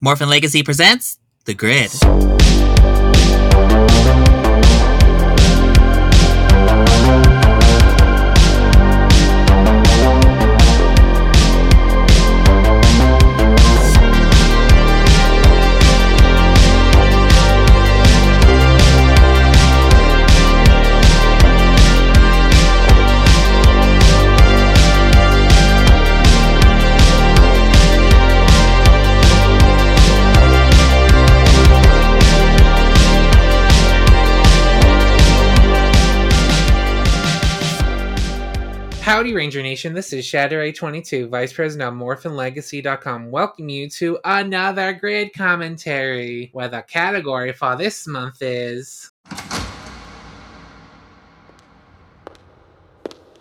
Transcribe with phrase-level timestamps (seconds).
[0.00, 1.90] Morphin Legacy presents The Grid.
[39.18, 39.94] Howdy, Ranger Nation.
[39.94, 43.32] This is Shadow22, Vice President of MorphinLegacy.com.
[43.32, 49.10] Welcome you to another grid commentary, where the category for this month is.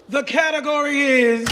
[0.09, 1.47] The category is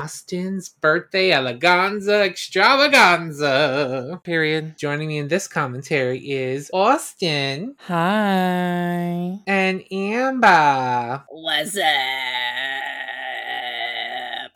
[0.00, 4.18] Austin's Birthday Eleganza Extravaganza.
[4.24, 4.78] Period.
[4.78, 9.40] Joining me in this commentary is Austin Hi.
[9.46, 11.24] and Amber.
[11.28, 11.84] What's up?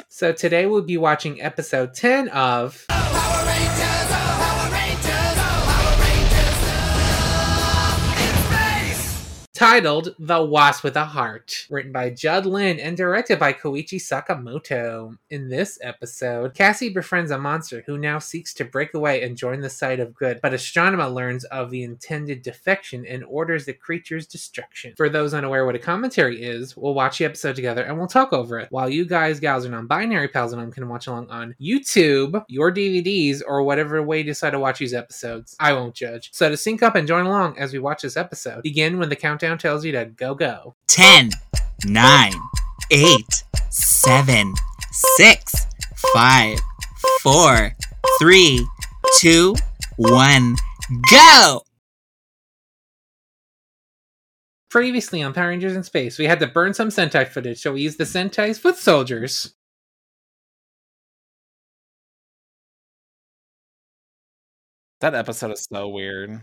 [0.09, 3.14] So today we'll be watching episode 10 of oh,
[9.55, 15.17] titled The Wasp with a Heart, written by Judd Lynn and directed by Koichi Sakamoto.
[15.31, 19.61] In this episode, Cassie befriends a monster who now seeks to break away and join
[19.61, 24.27] the side of good, but Astronema learns of the intended defection and orders the creature's
[24.27, 24.93] destruction.
[24.97, 28.33] For those unaware what a commentary is, we'll watch the episode together and we'll talk
[28.33, 31.55] over it, while you guys, gals, are non-binary pals at home can watch along on
[31.63, 35.55] YouTube, your DVDs, or whatever way you decide to watch these episodes.
[35.61, 36.31] I won't judge.
[36.33, 39.15] So to sync up and join along as we watch this episode, begin when the
[39.45, 40.75] countdown tells you to go go.
[40.89, 41.31] 10,
[41.85, 42.33] 9,
[42.91, 44.55] 8, 7,
[44.91, 45.67] 6,
[46.15, 46.59] 5,
[47.23, 47.77] 4,
[48.19, 48.67] 3,
[49.19, 49.55] 2,
[49.97, 50.57] 1,
[51.11, 51.61] go!
[54.71, 57.83] Previously on Power Rangers in Space, we had to burn some Sentai footage, so we
[57.83, 59.55] used the Sentai's foot soldiers.
[65.01, 66.41] That episode is so weird.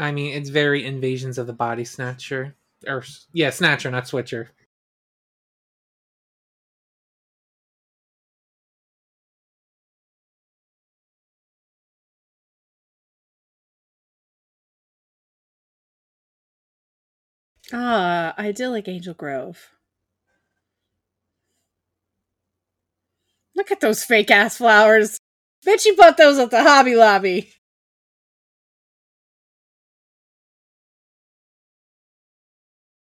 [0.00, 2.56] I mean, it's very Invasions of the Body Snatcher.
[2.86, 4.50] Or, yeah, Snatcher, not Switcher.
[17.72, 19.70] Ah, idyllic Angel Grove.
[23.54, 25.18] Look at those fake ass flowers.
[25.62, 27.52] Bet you bought those at the Hobby Lobby.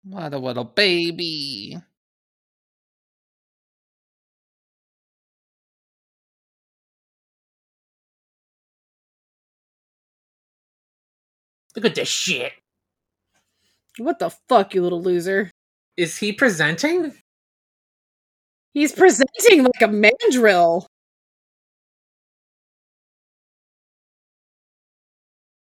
[0.04, 1.78] What a little baby.
[11.76, 12.54] Look at this shit.
[13.98, 15.52] What the fuck, you little loser?
[15.98, 17.14] Is he presenting?
[18.74, 20.88] He's presenting like a mandrill.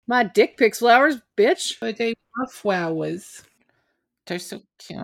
[0.06, 1.78] My dick picks flowers, bitch.
[1.80, 3.42] But they are flowers.
[4.30, 5.00] They're so cute.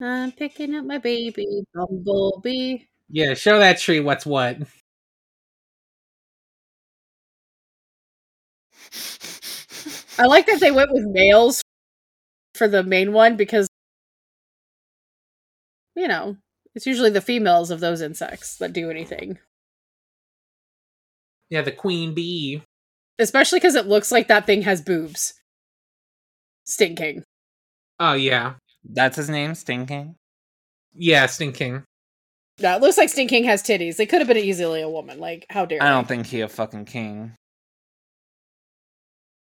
[0.00, 2.84] I'm picking up my baby bumblebee.
[3.08, 4.58] Yeah, show that tree what's what.
[10.18, 11.62] I like that they went with males
[12.54, 13.68] for the main one because,
[15.94, 16.36] you know,
[16.74, 19.38] it's usually the females of those insects that do anything.
[21.48, 22.62] Yeah, the queen bee.
[23.18, 25.34] Especially because it looks like that thing has boobs.
[26.64, 27.24] Stinking.
[27.98, 28.54] Oh, yeah.
[28.84, 30.16] That's his name, Stinking.
[30.94, 31.84] Yeah, stinking.
[32.60, 33.96] No, it looks like Stinking has titties.
[33.96, 35.18] They could have been easily a woman.
[35.18, 35.90] Like, how dare I they?
[35.90, 37.34] don't think he a fucking king.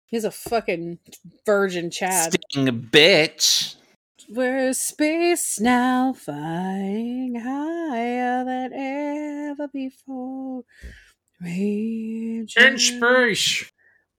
[0.07, 0.99] He's a fucking
[1.45, 2.33] virgin Chad.
[2.33, 3.75] Sting bitch.
[4.29, 10.63] We're space now, flying higher than ever before.
[11.41, 13.71] Rangers, In space.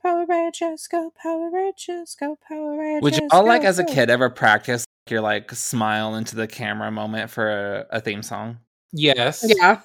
[0.02, 3.02] Power Rangers, go Power Rangers, go Power Rangers.
[3.02, 6.90] Would you all like as a kid ever practice your like smile into the camera
[6.90, 8.58] moment for a, a theme song?
[8.92, 9.44] Yes.
[9.46, 9.80] Yeah.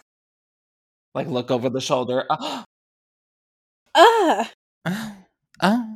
[1.15, 2.25] Like look over the shoulder.
[2.35, 2.63] Oh,
[3.95, 4.51] Ah.
[4.88, 5.15] oh,
[5.62, 5.95] oh.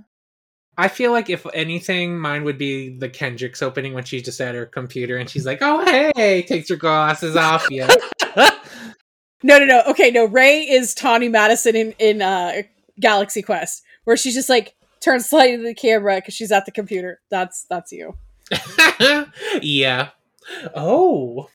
[0.77, 4.53] I feel like if anything, mine would be the Kendrix's opening when she's just at
[4.53, 5.83] her computer and she's like, "Oh
[6.15, 7.65] hey," takes her glasses off.
[7.71, 7.91] Yeah,
[9.47, 9.81] No, no, no.
[9.87, 10.25] Okay, no.
[10.25, 12.63] Ray is Tawny Madison in in uh,
[12.99, 16.71] Galaxy Quest, where she's just like turns slightly to the camera because she's at the
[16.71, 17.21] computer.
[17.31, 18.17] That's that's you.
[19.61, 20.09] yeah.
[20.75, 21.49] Oh,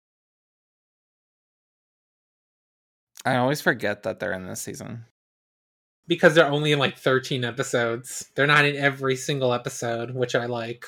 [3.26, 5.04] I always forget that they're in this season.
[6.06, 8.30] because they're only in like 13 episodes.
[8.34, 10.86] They're not in every single episode, which I like.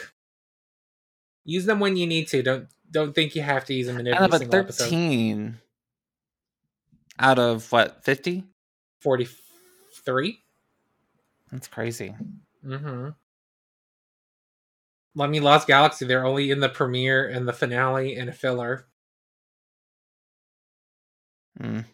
[1.44, 2.42] Use them when you need to.
[2.42, 4.88] Don't don't think you have to use them in I every know, but single episode.
[7.18, 8.44] 13 out of what, 50?
[9.00, 10.38] 43?
[11.52, 12.14] That's crazy.
[12.64, 13.10] Mm-hmm.
[15.16, 18.86] Let me Lost Galaxy, they're only in the premiere and the finale and a filler.
[21.60, 21.84] Mm.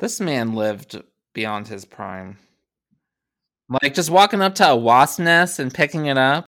[0.00, 1.00] This man lived
[1.34, 2.38] beyond his prime.
[3.82, 6.44] Like just walking up to a wasp nest and picking it up.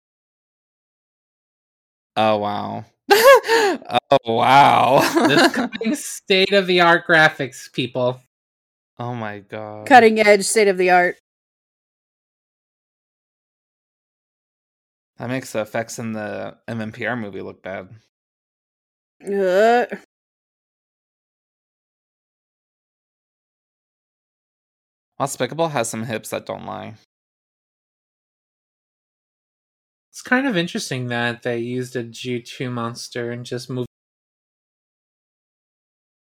[2.16, 2.84] Oh wow.
[3.10, 5.00] oh wow.
[5.26, 8.20] This coming state of the art graphics, people.
[8.98, 9.86] oh my god.
[9.86, 11.16] Cutting edge, state of the art.
[15.18, 17.88] That makes the effects in the MMPR movie look bad.
[19.24, 19.86] Uh,
[25.20, 26.94] Despicable has some hips that don't lie.
[30.12, 33.88] It's kind of interesting that they used a G2 monster and just moved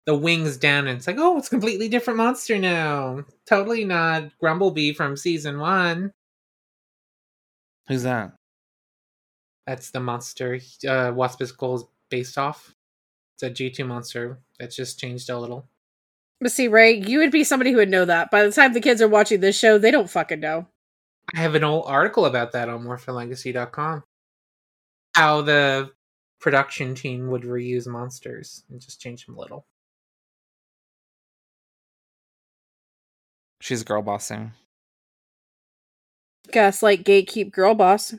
[0.06, 3.24] the wings down and it's like, oh, it's a completely different monster now.
[3.46, 6.10] Totally not Grumblebee from season one.
[7.88, 8.32] Who's that?
[9.66, 10.54] That's the monster
[10.84, 12.74] uh Waspical is based off.
[13.36, 15.66] It's a G2 monster that's just changed a little.
[16.40, 18.30] But see, Ray, you would be somebody who would know that.
[18.30, 20.66] By the time the kids are watching this show, they don't fucking know.
[21.34, 24.04] I have an old article about that on morphinlegacy.com.
[25.14, 25.90] How the
[26.40, 29.66] production team would reuse monsters and just change them a little.
[33.60, 34.52] She's girl bossing.
[36.50, 38.14] Gaslight gatekeep girl boss.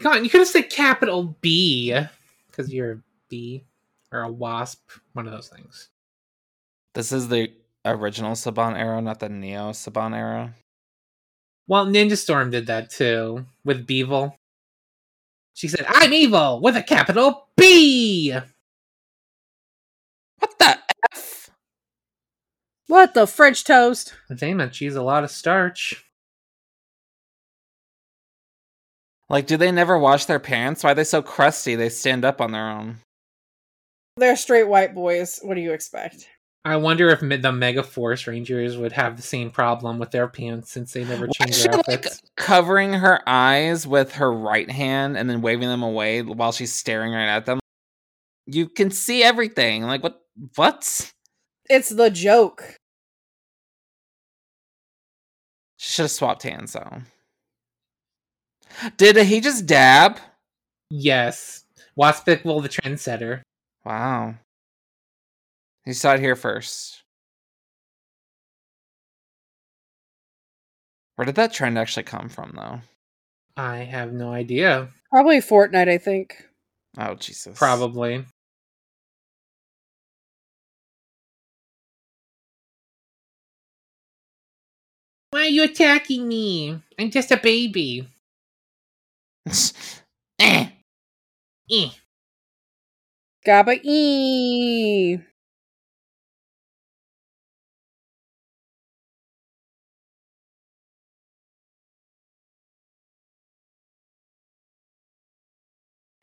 [0.00, 1.94] Come on, you could have said capital B
[2.50, 3.64] because you're a bee
[4.10, 5.90] or a wasp, one of those things.
[6.94, 7.52] This is the
[7.84, 10.54] original Saban era, not the Neo Saban era.
[11.68, 14.34] Well, Ninja Storm did that too with Beevil.
[15.54, 18.32] She said, "I'm evil with a capital B."
[20.38, 20.78] What the
[21.12, 21.50] F?
[22.86, 24.14] What the French toast?
[24.34, 26.04] Damn it, she's a lot of starch.
[29.30, 30.82] Like, do they never wash their pants?
[30.82, 31.76] Why are they so crusty?
[31.76, 32.98] They stand up on their own.
[34.16, 35.38] They're straight white boys.
[35.42, 36.28] What do you expect?
[36.64, 40.70] I wonder if the Mega Force Rangers would have the same problem with their pants
[40.70, 42.20] since they never change is she their like outfits.
[42.36, 47.12] covering her eyes with her right hand and then waving them away while she's staring
[47.12, 47.60] right at them?
[48.46, 49.84] You can see everything.
[49.84, 50.20] Like what?
[50.56, 51.12] What?
[51.70, 52.74] It's the joke.
[55.76, 57.02] She should have swapped hands though.
[58.96, 60.18] Did he just dab?
[60.90, 61.64] Yes,
[61.98, 63.42] Waspical the trendsetter.
[63.84, 64.34] Wow.
[65.84, 67.02] He saw it here first.
[71.16, 72.80] Where did that trend actually come from, though?
[73.56, 74.88] I have no idea.
[75.10, 76.46] Probably Fortnite, I think.
[76.96, 77.58] Oh, Jesus.
[77.58, 78.24] Probably.
[85.30, 86.80] Why are you attacking me?
[86.98, 88.08] I'm just a baby.
[90.38, 90.68] eh.
[91.70, 91.90] Eh.
[93.46, 95.18] Gabba E.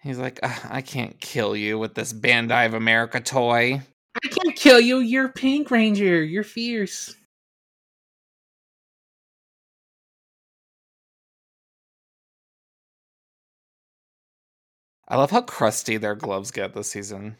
[0.02, 3.82] He's like, I can't kill you with this Bandai of America toy.
[4.24, 5.00] I can't kill you.
[5.00, 6.24] You're Pink Ranger.
[6.24, 7.16] You're fierce.
[15.08, 17.38] I love how crusty their gloves get this season.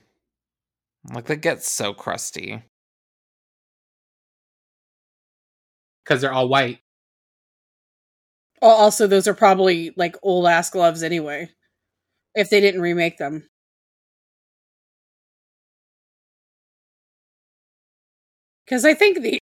[1.14, 2.64] Like, they get so crusty.
[6.04, 6.80] Because they're all white.
[8.62, 11.50] Also, those are probably like old ass gloves anyway.
[12.36, 13.50] If they didn't remake them.
[18.66, 19.40] Because I think the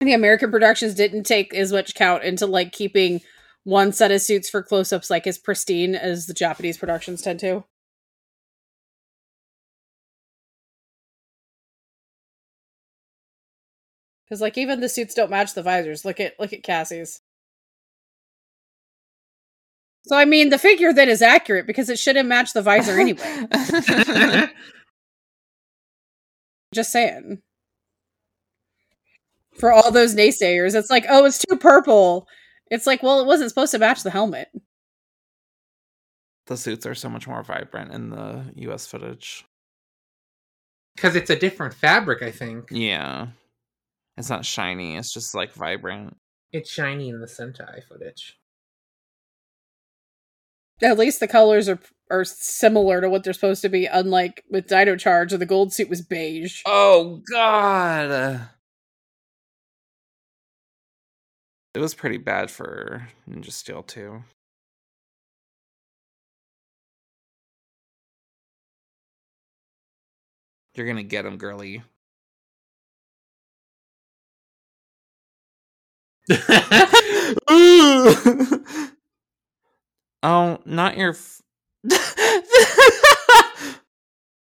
[0.00, 3.20] the American productions didn't take as much count into like keeping
[3.68, 7.38] one set of suits for close ups like as pristine as the Japanese productions tend
[7.40, 7.64] to.
[14.24, 16.04] Because like even the suits don't match the visors.
[16.04, 17.20] Look at look at Cassie's.
[20.06, 23.46] So I mean, the figure then is accurate because it shouldn't match the visor anyway.
[26.74, 27.42] Just saying.
[29.58, 32.28] For all those naysayers, it's like, oh, it's too purple.
[32.70, 34.48] It's like, well, it wasn't supposed to match the helmet.
[36.46, 39.44] the suits are so much more vibrant in the US footage.
[40.96, 42.68] Because it's a different fabric, I think.
[42.70, 43.28] Yeah.
[44.16, 46.16] It's not shiny, it's just like vibrant.
[46.52, 48.38] It's shiny in the Sentai footage.
[50.82, 51.78] At least the colors are
[52.10, 55.74] are similar to what they're supposed to be, unlike with Dino Charge, where the gold
[55.74, 56.62] suit was beige.
[56.64, 58.48] Oh god.
[61.78, 64.24] It was pretty bad for Ninja Steel too.
[70.74, 71.84] You're gonna get him, girly.
[80.24, 81.10] oh, not your.
[81.10, 81.42] F-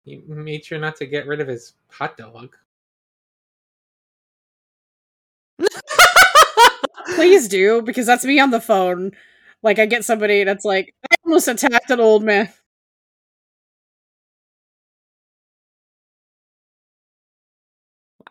[0.06, 2.56] he made sure not to get rid of his hot dog.
[7.18, 9.10] Please do, because that's me on the phone.
[9.64, 12.48] Like I get somebody that's like, I almost attacked an old man.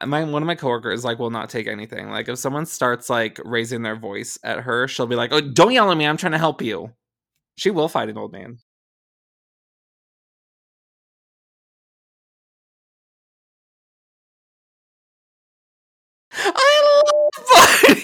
[0.06, 2.10] my one of my coworkers like will not take anything.
[2.12, 5.74] Like if someone starts like raising their voice at her, she'll be like, "Oh, don't
[5.74, 6.08] yell at me!
[6.08, 6.94] I'm trying to help you."
[7.58, 8.60] She will fight an old man.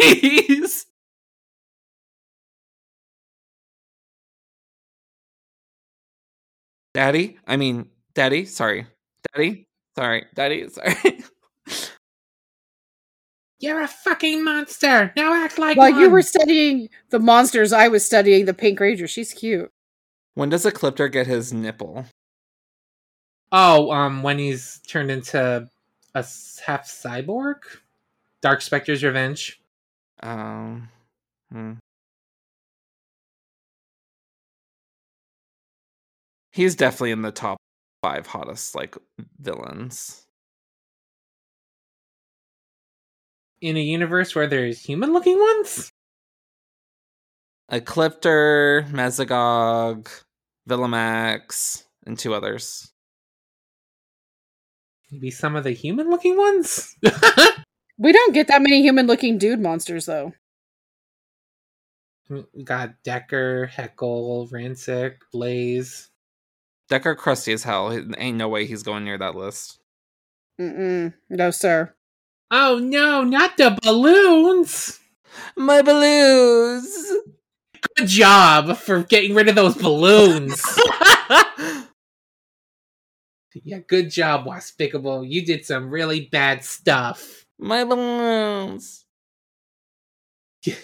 [0.03, 0.83] Love.
[6.93, 8.85] Daddy, I mean, Daddy, sorry.
[9.33, 10.25] Daddy, sorry.
[10.35, 10.95] Daddy, sorry.
[13.59, 15.11] You're a fucking monster.
[15.15, 19.07] Now act like While you were studying the monsters, I was studying the Pink Ranger.
[19.07, 19.71] She's cute.
[20.35, 22.05] when does Ecliptor get his nipple?
[23.51, 25.69] Oh, um, when he's turned into
[26.13, 26.25] a
[26.65, 27.55] half cyborg,
[28.41, 29.61] Dark Specter's Revenge.
[30.21, 30.89] Um,
[31.51, 31.73] hmm.
[36.51, 37.57] He's definitely in the top
[38.03, 38.95] five hottest like
[39.39, 40.23] villains.
[43.61, 45.89] In a universe where there's human-looking ones.
[47.71, 50.09] Ecliptor, Mesogog,
[50.69, 52.91] Villamax, and two others.
[55.11, 56.95] Maybe some of the human-looking ones.
[57.97, 60.33] We don't get that many human looking dude monsters though.
[62.29, 66.09] Mm, we got Deker, Heckyl, Ransik, Blaze.
[66.89, 67.91] Deker crusty as hell.
[68.17, 69.79] Ain't no way he's going near that list.
[70.59, 71.13] Mm-mm.
[71.29, 71.93] No, sir.
[72.51, 74.99] Oh no, not the balloons!
[75.57, 76.95] My balloons.
[77.97, 80.63] Good job for getting rid of those balloons.
[83.63, 85.27] yeah, good job, Waspicable.
[85.27, 87.42] You did some really bad stuff.
[87.57, 89.05] My balloons.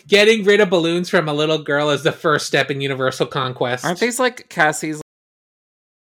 [0.07, 3.85] Getting rid of balloons from a little girl is the first step in Universal Conquest.
[3.85, 5.01] Aren't these like Cassie's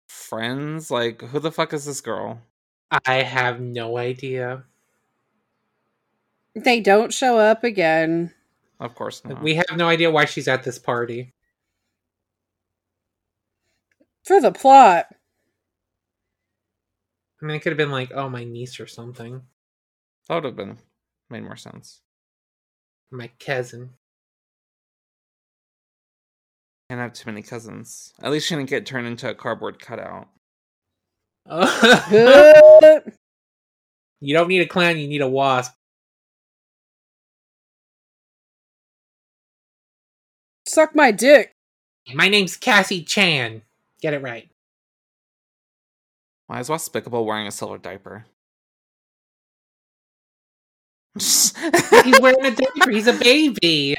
[0.09, 0.91] friends?
[0.91, 2.41] Like, who the fuck is this girl?
[3.05, 4.63] I have no idea.
[6.53, 8.33] They don't show up again.
[8.79, 9.41] Of course not.
[9.41, 11.33] We have no idea why she's at this party.
[14.25, 15.07] For the plot.
[17.41, 19.41] I mean, it could have been like, oh, my niece or something.
[20.27, 20.77] That would have been
[21.29, 22.01] made more sense.
[23.11, 23.91] My cousin.
[26.89, 28.13] Can't have too many cousins.
[28.21, 30.27] At least she didn't get turned into a cardboard cutout.
[32.09, 33.13] Good.
[34.21, 35.73] you don't need a clown, you need a wasp.
[40.67, 41.53] Suck my dick.
[42.13, 43.61] My name's Cassie Chan.
[44.01, 44.49] Get it right.
[46.47, 48.25] Why is Waspicable wearing a silver diaper?
[51.15, 51.53] He's
[52.21, 52.89] wearing a diaper.
[52.89, 53.95] He's a baby.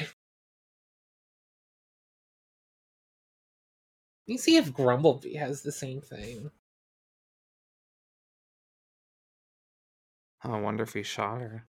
[4.27, 6.51] You see if Grumblebee has the same thing.
[10.45, 11.67] Oh, I wonder if he shot her.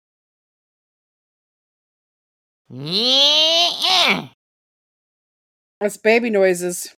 [5.80, 6.94] That's baby noises.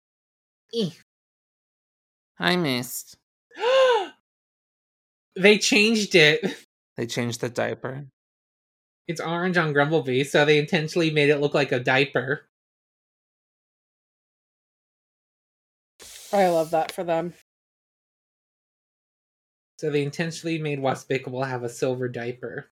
[2.39, 3.15] I missed.
[5.35, 6.41] they changed it.
[6.97, 8.05] They changed the diaper.
[9.07, 12.47] It's orange on Grumblebee, so they intentionally made it look like a diaper.
[16.31, 17.33] I love that for them.
[19.77, 22.69] So they intentionally made Waspicable have a silver diaper.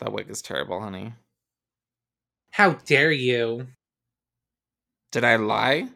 [0.00, 1.14] That wig is terrible, honey.
[2.50, 3.68] How dare you?
[5.12, 5.88] Did I lie?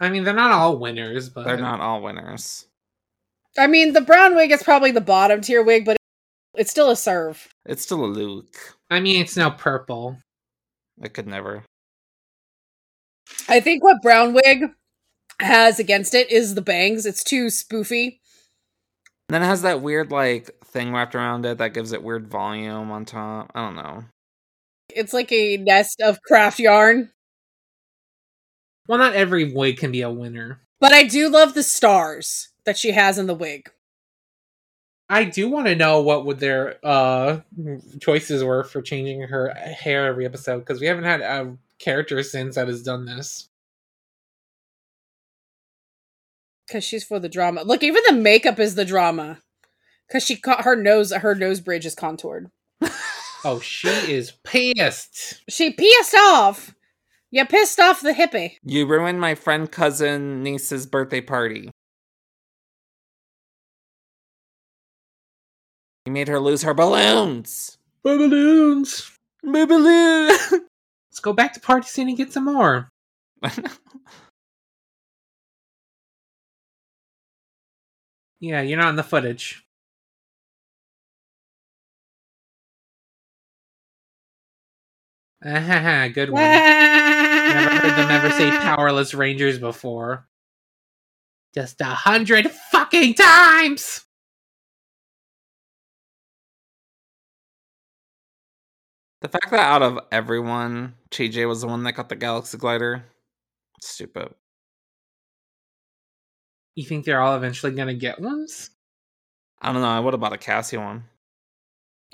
[0.00, 2.66] I mean, they're not all winners, but They're not all winners.
[3.58, 5.96] I mean, the brown wig is probably the bottom tier wig, but
[6.54, 7.48] it's still a serve.
[7.64, 8.76] It's still a Luke.
[8.90, 10.18] I mean, it's no purple.
[11.02, 11.62] I could never.
[13.48, 14.70] I think what brown wig
[15.40, 17.06] has against it is the bangs.
[17.06, 18.18] It's too spoofy.
[19.28, 22.28] And then it has that weird like thing wrapped around it that gives it weird
[22.28, 23.50] volume on top.
[23.54, 24.04] I don't know.
[24.94, 27.10] It's like a nest of craft yarn.
[28.86, 30.60] Well, not every wig can be a winner.
[30.80, 33.70] But I do love the stars that she has in the wig.
[35.08, 37.40] I do want to know what would their uh
[38.00, 42.56] choices were for changing her hair every episode because we haven't had a character since
[42.56, 43.48] that has done this.
[46.66, 47.62] Because she's for the drama.
[47.62, 49.38] Look, even the makeup is the drama.
[50.08, 52.50] Because she caught her nose, her nose bridge is contoured.
[53.44, 55.42] Oh, she is pissed.
[55.48, 56.74] She pissed off.
[57.30, 58.52] You pissed off the hippie.
[58.62, 61.70] You ruined my friend cousin niece's birthday party.
[66.06, 67.76] You made her lose her balloons.
[68.04, 69.10] My balloons.
[69.42, 70.28] My balloon.
[71.10, 72.88] Let's go back to party scene and get some more.
[78.40, 79.65] Yeah, you're not in the footage.
[86.14, 86.42] good one.
[86.42, 90.26] Never heard them ever say powerless rangers before.
[91.54, 94.06] Just a hundred fucking times!
[99.26, 103.04] the fact that out of everyone, TJ was the one that got the Galaxy Glider.
[103.80, 104.28] Stupid.
[106.74, 108.70] You think they're all eventually gonna get ones?
[109.60, 109.88] I don't know.
[109.88, 111.04] I would have bought a Cassie one.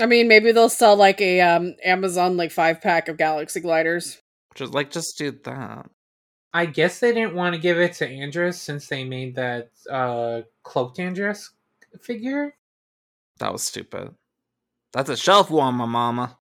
[0.01, 4.21] I mean, maybe they'll sell like a um Amazon like five pack of Galaxy gliders.
[4.55, 5.91] Just like just do that.
[6.55, 10.43] I guess they didn't want to give it to Andros since they made that uh
[10.63, 11.51] cloaked Andros
[12.01, 12.55] figure.
[13.39, 14.15] That was stupid.
[14.93, 16.39] That's a shelf warmer, mama.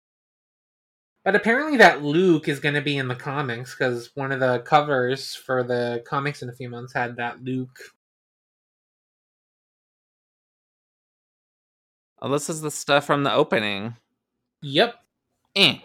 [1.25, 4.61] But apparently that Luke is going to be in the comics because one of the
[4.61, 7.77] covers for the comics in a few months had that Luke.
[12.27, 13.95] Oh, this is the stuff from the opening.
[14.61, 14.97] Yep.
[15.55, 15.77] Eh.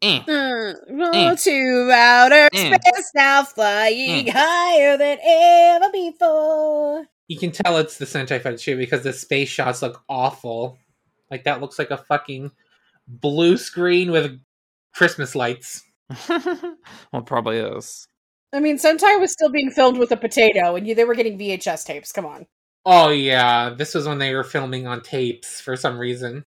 [0.00, 0.20] Eh.
[0.26, 1.42] Mm, go Mm.
[1.44, 2.82] to outer Mm.
[2.82, 4.30] space now, flying Mm.
[4.30, 7.06] higher than ever before.
[7.28, 10.78] You can tell it's the Sentai footage too because the space shots look awful.
[11.30, 12.52] Like that looks like a fucking
[13.06, 14.40] blue screen with
[14.94, 15.82] Christmas lights.
[16.30, 16.76] well,
[17.12, 18.08] it probably is.
[18.50, 21.36] I mean, Sentai was still being filmed with a potato, and you, they were getting
[21.36, 22.12] VHS tapes.
[22.12, 22.46] Come on.
[22.88, 26.44] Oh yeah, this was when they were filming on tapes for some reason.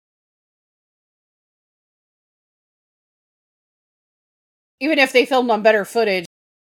[4.81, 6.27] Even if they filmed on better footage,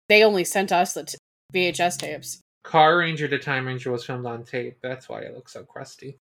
[0.09, 1.19] they only sent us the t-
[1.53, 2.41] VHS tapes.
[2.65, 4.79] Car Ranger to Time Ranger was filmed on tape.
[4.83, 6.19] That's why it looks so crusty.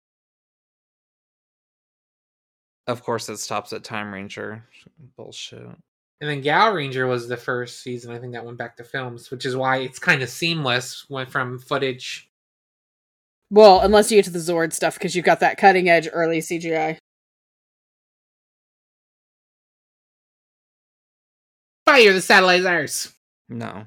[2.86, 4.64] Of course, it stops at Time Ranger.
[5.16, 5.66] Bullshit.
[6.20, 8.12] And then GaoRanger was the first season.
[8.12, 11.08] I think that went back to films, which is why it's kind of seamless.
[11.08, 12.27] Went from footage.
[13.50, 16.40] Well, unless you get to the Zord stuff, because you've got that cutting edge early
[16.40, 16.98] CGI.
[21.86, 23.14] Fire the satellites!
[23.48, 23.86] No.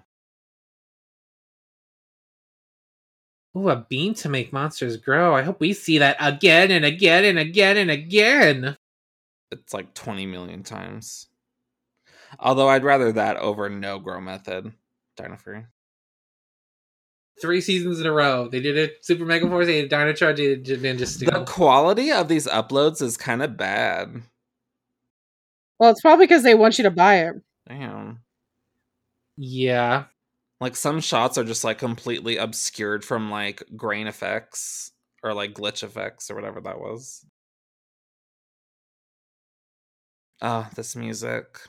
[3.56, 5.36] Ooh, a beam to make monsters grow.
[5.36, 8.78] I hope we see that again and again and again and again.
[9.52, 11.28] It's like 20 million times.
[12.40, 14.72] Although I'd rather that over no grow method.
[15.18, 15.66] Dino Fury.
[17.42, 18.48] Three seasons in a row.
[18.48, 21.32] They did a Super Mega Force, they did Dino Charge, they did Ninja Steel.
[21.32, 24.22] The quality of these uploads is kind of bad.
[25.80, 27.36] Well, it's probably because they want you to buy it.
[27.68, 28.20] Damn.
[29.38, 30.06] Yeah.
[30.60, 34.92] Like some shots are just like completely obscured from like grain effects
[35.24, 37.26] or like glitch effects or whatever that was.
[40.40, 41.60] Ah, this music.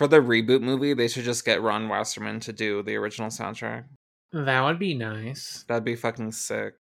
[0.00, 3.84] For the reboot movie, they should just get Ron Wasserman to do the original soundtrack.
[4.32, 5.62] That would be nice.
[5.68, 6.72] That'd be fucking sick.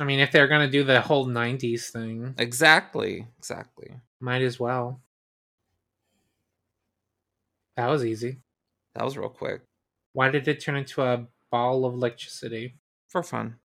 [0.00, 3.26] I mean, if they're gonna do the whole '90s thing, Exactly.
[3.36, 4.00] Exactly.
[4.18, 5.02] might as well.
[7.76, 8.38] That was easy.
[8.94, 9.60] That was real quick.
[10.14, 12.78] Why did it turn into a ball of electricity?
[13.10, 13.56] For fun.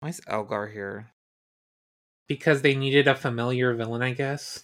[0.00, 1.14] Why is Elgar here?
[2.30, 4.62] Because they needed a familiar villain, I guess.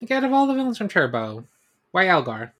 [0.00, 1.44] Like out of all the villains from Turbo,
[1.90, 2.54] why Elgar?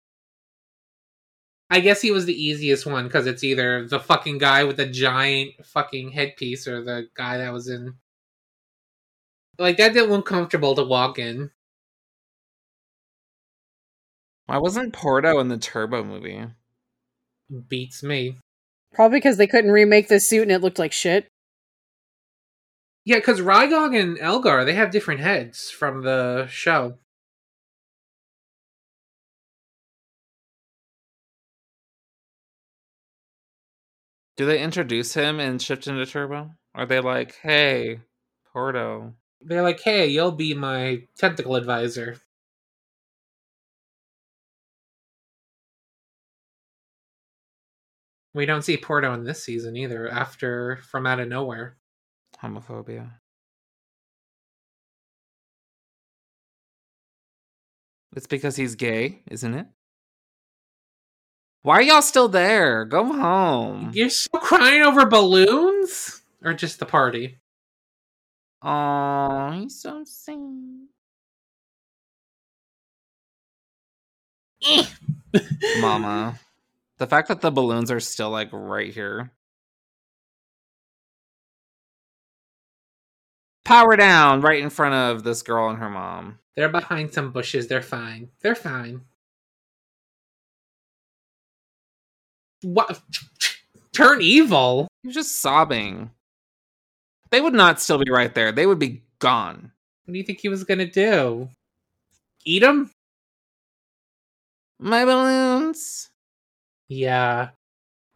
[1.70, 4.85] I guess he was the easiest one because it's either the fucking guy with the
[4.85, 7.94] giant fucking headpiece or the guy that was in.
[9.59, 11.53] Like that didn't look comfortable to walk in.
[14.44, 16.44] Why wasn't Porto in the Turbo movie?
[17.66, 18.37] Beats me.
[18.92, 21.31] Probably because they couldn't remake the suit and it looked like shit.
[23.09, 26.99] Yeah, because Rygog and Elgar they have different heads from the show.
[34.37, 36.51] Do they introduce him and shift into Turbo?
[36.75, 38.01] Are they like, hey,
[38.53, 39.14] Porto?
[39.40, 42.18] They're like, "Hey, you'll be my tentacle advisor."
[48.35, 50.09] We don't see Porto in this season either.
[50.09, 51.79] After from out of nowhere.
[52.42, 53.11] Homophobia.
[58.16, 59.66] It's because he's gay, isn't it?
[61.62, 62.85] Why are y'all still there?
[62.85, 63.90] Go home.
[63.92, 67.38] You're still crying over balloons, or just the party?
[68.62, 70.38] Oh, he's so sad.
[75.81, 76.38] Mama.
[76.98, 79.33] The fact that the balloons are still like right here.
[83.68, 86.38] Power down right in front of this girl and her mom.
[86.57, 87.66] They're behind some bushes.
[87.66, 88.31] They're fine.
[88.40, 89.02] They're fine.
[92.62, 92.98] What?
[93.92, 94.88] Turn evil?
[95.02, 96.11] He was just sobbing.
[97.31, 98.52] They would not still be right there.
[98.52, 99.70] They would be gone.
[100.07, 101.50] What do you think he was gonna do?
[102.46, 102.90] Eat them?
[104.78, 106.09] My balloons.
[106.88, 107.50] Yeah.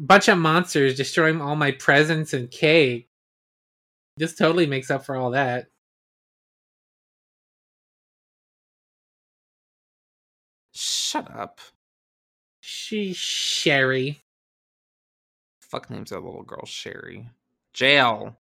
[0.01, 3.11] Bunch of monsters destroying all my presents and cake.
[4.23, 5.67] This totally makes up for all that.
[10.73, 11.59] Shut up.
[12.61, 14.23] She's Sherry.
[15.59, 17.31] Fuck names that little girl Sherry.
[17.73, 18.39] Jail.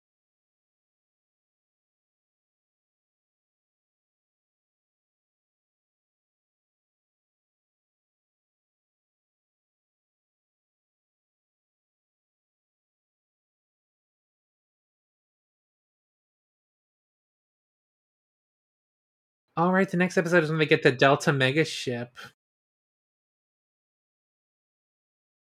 [19.58, 22.18] All right, the next episode is when they get the Delta Mega ship.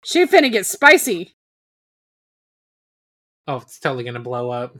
[0.04, 1.36] She finna get spicy.
[3.48, 4.76] Oh, it's totally gonna blow up.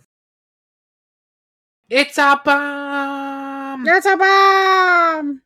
[1.90, 3.88] It's a bomb!
[3.88, 5.42] It's a bomb.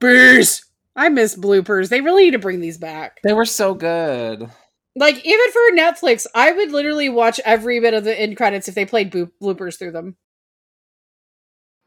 [0.00, 0.64] Beers.
[0.96, 1.88] I miss bloopers.
[1.88, 3.20] They really need to bring these back.
[3.22, 4.50] They were so good.
[4.96, 8.74] Like even for Netflix, I would literally watch every bit of the end credits if
[8.74, 10.16] they played boop- bloopers through them.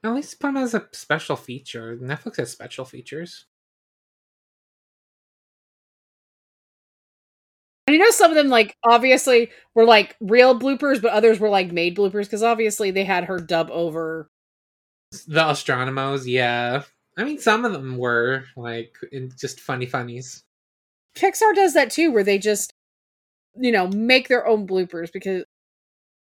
[0.04, 1.98] At least put them as a special feature.
[1.98, 3.46] Netflix has special features.
[7.88, 11.50] And you know, some of them like obviously were like real bloopers, but others were
[11.50, 14.30] like made bloopers because obviously they had her dub over.
[15.28, 16.84] The Astronomos, yeah.
[17.18, 20.44] I mean, some of them were like in just funny funnies.
[21.16, 22.74] Pixar does that too, where they just,
[23.56, 25.44] you know, make their own bloopers because,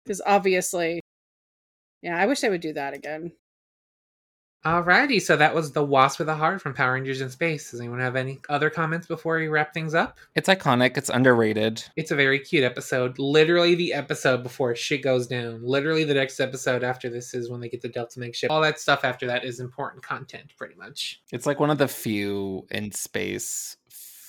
[0.04, 1.00] because obviously,
[2.02, 3.32] yeah, I wish they would do that again.
[4.64, 7.72] Alrighty, so that was the Wasp with a Heart from Power Rangers in Space.
[7.72, 10.18] Does anyone have any other comments before we wrap things up?
[10.36, 10.96] It's iconic.
[10.96, 11.82] It's underrated.
[11.96, 13.18] It's a very cute episode.
[13.18, 15.64] Literally the episode before shit goes down.
[15.64, 18.52] Literally the next episode after this is when they get the Delta Meg ship.
[18.52, 21.20] All that stuff after that is important content, pretty much.
[21.32, 23.76] It's like one of the few in space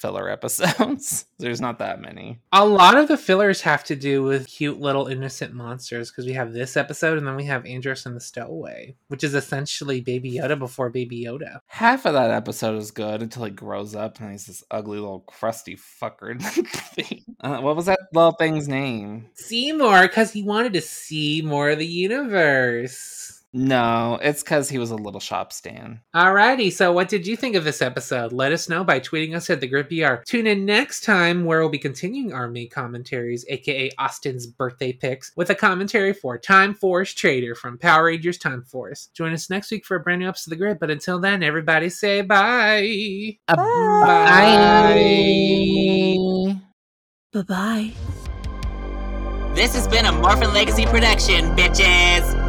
[0.03, 1.25] filler episodes.
[1.39, 2.41] There's not that many.
[2.51, 6.33] A lot of the fillers have to do with cute little innocent monsters because we
[6.33, 10.33] have this episode and then we have Andros and the Stowaway, which is essentially Baby
[10.33, 11.59] Yoda before Baby Yoda.
[11.67, 15.21] Half of that episode is good until he grows up and he's this ugly little
[15.21, 16.35] crusty fucker.
[17.39, 19.29] uh, what was that little thing's name?
[19.35, 23.42] Seymour, because he wanted to see more of the universe.
[23.55, 26.01] No, it's because he was a little shop stan.
[26.15, 28.33] Alrighty, so what did you think of this episode?
[28.33, 30.23] Let us know by tweeting us at the Grid BR.
[30.25, 35.31] Tune in next time where we'll be continuing our May commentaries, aka Austin's birthday picks,
[35.35, 39.09] with a commentary for Time Force Traitor from Power Rangers Time Force.
[39.13, 41.43] Join us next week for a brand new episode of the Grid, but until then,
[41.43, 43.37] everybody say bye.
[43.47, 43.55] Bye.
[47.31, 47.91] Bye bye.
[49.53, 52.42] This has been a Morphin Legacy production, bitches!